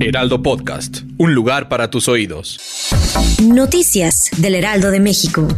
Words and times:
Heraldo 0.00 0.42
Podcast. 0.42 1.00
Un 1.16 1.34
lugar 1.34 1.68
para 1.68 1.90
tus 1.90 2.06
oídos. 2.06 2.60
Noticias 3.42 4.30
del 4.36 4.54
Heraldo 4.54 4.92
de 4.92 5.00
México. 5.00 5.48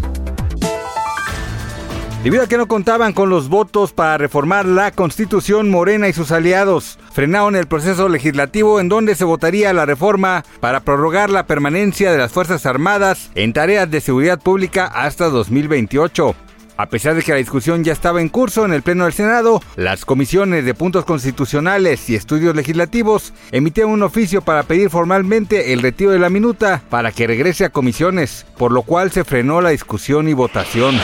Debido 2.24 2.44
a 2.44 2.46
que 2.46 2.56
no 2.56 2.66
contaban 2.66 3.12
con 3.12 3.28
los 3.28 3.48
votos 3.48 3.92
para 3.92 4.16
reformar 4.16 4.64
la 4.64 4.92
Constitución, 4.92 5.70
Morena 5.70 6.08
y 6.08 6.14
sus 6.14 6.32
aliados 6.32 6.98
frenaron 7.12 7.54
el 7.54 7.66
proceso 7.66 8.08
legislativo 8.08 8.80
en 8.80 8.88
donde 8.88 9.14
se 9.14 9.24
votaría 9.24 9.72
la 9.74 9.84
reforma 9.84 10.44
para 10.60 10.80
prorrogar 10.80 11.28
la 11.28 11.46
permanencia 11.46 12.10
de 12.10 12.18
las 12.18 12.32
Fuerzas 12.32 12.64
Armadas 12.64 13.30
en 13.34 13.52
tareas 13.52 13.91
de 13.91 14.00
seguridad 14.00 14.41
pública 14.41 14.86
hasta 14.86 15.28
2028. 15.28 16.34
A 16.80 16.87
pesar 16.87 17.15
de 17.15 17.23
que 17.23 17.33
la 17.33 17.37
discusión 17.37 17.84
ya 17.84 17.93
estaba 17.93 18.23
en 18.23 18.30
curso 18.30 18.65
en 18.65 18.73
el 18.73 18.80
Pleno 18.80 19.05
del 19.05 19.12
Senado, 19.12 19.61
las 19.77 20.07
comisiones 20.07 20.65
de 20.65 20.73
puntos 20.73 21.05
constitucionales 21.05 22.09
y 22.09 22.15
estudios 22.15 22.56
legislativos 22.56 23.34
emitieron 23.53 23.93
un 23.93 24.03
oficio 24.03 24.41
para 24.41 24.62
pedir 24.62 24.89
formalmente 24.89 25.75
el 25.75 25.83
retiro 25.83 26.12
de 26.12 26.19
la 26.19 26.31
minuta 26.31 26.81
para 26.89 27.12
que 27.12 27.27
regrese 27.27 27.67
a 27.67 27.69
comisiones, 27.69 28.47
por 28.56 28.72
lo 28.72 28.81
cual 28.81 29.11
se 29.11 29.25
frenó 29.25 29.61
la 29.61 29.69
discusión 29.69 30.27
y 30.31 30.33
votación. 30.33 30.98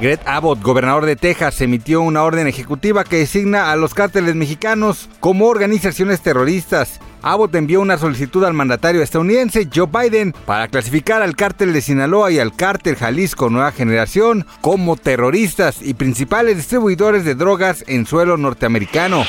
Greg 0.00 0.20
Abbott, 0.26 0.60
gobernador 0.60 1.06
de 1.06 1.16
Texas, 1.16 1.60
emitió 1.60 2.02
una 2.02 2.24
orden 2.24 2.46
ejecutiva 2.46 3.04
que 3.04 3.18
designa 3.18 3.70
a 3.70 3.76
los 3.76 3.94
cárteles 3.94 4.34
mexicanos 4.34 5.08
como 5.20 5.46
organizaciones 5.46 6.20
terroristas 6.20 7.00
Abbott 7.24 7.54
envió 7.54 7.80
una 7.80 7.96
solicitud 7.96 8.44
al 8.44 8.52
mandatario 8.52 9.02
estadounidense 9.02 9.66
Joe 9.74 9.88
Biden 9.90 10.34
para 10.44 10.68
clasificar 10.68 11.22
al 11.22 11.34
cártel 11.36 11.72
de 11.72 11.80
Sinaloa 11.80 12.30
y 12.30 12.38
al 12.38 12.54
cártel 12.54 12.96
Jalisco 12.96 13.48
Nueva 13.48 13.72
Generación 13.72 14.44
como 14.60 14.96
terroristas 14.96 15.80
y 15.80 15.94
principales 15.94 16.58
distribuidores 16.58 17.24
de 17.24 17.34
drogas 17.34 17.82
en 17.86 18.04
suelo 18.04 18.36
norteamericano. 18.36 19.24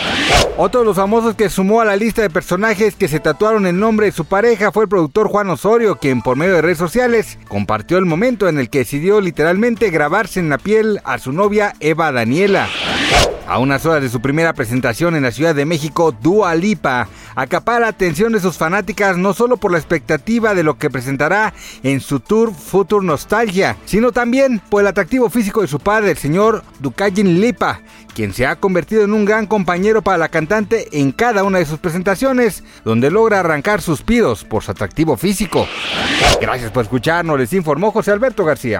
Otro 0.58 0.82
de 0.82 0.86
los 0.86 0.98
famosos 0.98 1.36
que 1.36 1.50
sumó 1.50 1.80
a 1.80 1.86
la 1.86 1.96
lista 1.96 2.22
de 2.22 2.30
personajes 2.30 2.96
que 2.96 3.08
se 3.08 3.22
tatuaron 3.22 3.66
el 3.66 3.80
nombre 3.80 4.08
de 4.08 4.12
su 4.12 4.26
pareja 4.26 4.74
fue 4.74 4.84
el 4.84 4.90
productor 4.90 5.30
Juan 5.30 5.50
Osorio, 5.50 5.96
quien 5.96 6.22
por 6.22 6.36
medio 6.36 6.56
de 6.56 6.62
redes 6.62 6.78
sociales 6.78 7.38
compartió 7.48 7.98
el 7.98 8.06
momento 8.06 8.50
en 8.50 8.60
el 8.60 8.70
que 8.70 8.80
decidió 8.80 9.22
literalmente 9.22 9.90
grabarse 9.90 10.42
en 10.42 10.50
piel 10.58 11.00
a 11.04 11.18
su 11.18 11.32
novia 11.32 11.74
Eva 11.80 12.12
Daniela. 12.12 12.68
A 13.48 13.60
unas 13.60 13.86
horas 13.86 14.02
de 14.02 14.10
su 14.10 14.22
primera 14.22 14.54
presentación 14.54 15.16
en 15.16 15.22
la 15.22 15.32
Ciudad 15.32 15.54
de 15.54 15.66
México, 15.66 16.12
Dua 16.12 16.56
Lipa 16.56 17.08
acapara 17.36 17.82
la 17.82 17.88
atención 17.90 18.34
de 18.34 18.40
sus 18.40 18.58
fanáticas 18.58 19.18
no 19.18 19.34
solo 19.34 19.58
por 19.58 19.72
la 19.72 19.78
expectativa 19.78 20.56
de 20.56 20.64
lo 20.64 20.80
que 20.80 20.90
presentará 20.90 21.54
en 21.84 22.00
su 22.00 22.20
tour 22.20 22.54
Future 22.54 23.06
Nostalgia, 23.06 23.78
sino 23.86 24.12
también 24.12 24.60
por 24.70 24.82
el 24.82 24.88
atractivo 24.88 25.30
físico 25.30 25.62
de 25.62 25.68
su 25.68 25.80
padre, 25.80 26.12
el 26.12 26.18
señor 26.18 26.64
Dukajin 26.80 27.40
Lipa, 27.40 27.82
quien 28.16 28.34
se 28.34 28.48
ha 28.48 28.56
convertido 28.56 29.04
en 29.04 29.14
un 29.14 29.26
gran 29.26 29.46
compañero 29.46 30.02
para 30.02 30.18
la 30.18 30.30
cantante 30.30 30.88
en 31.00 31.12
cada 31.12 31.44
una 31.44 31.60
de 31.60 31.66
sus 31.66 31.78
presentaciones, 31.78 32.64
donde 32.84 33.12
logra 33.12 33.42
arrancar 33.42 33.82
suspiros 33.82 34.44
por 34.44 34.64
su 34.64 34.72
atractivo 34.72 35.18
físico. 35.18 35.68
Gracias 36.42 36.72
por 36.72 36.84
escucharnos, 36.84 37.38
les 37.38 37.54
informó 37.54 37.92
José 37.92 38.12
Alberto 38.12 38.44
García. 38.44 38.80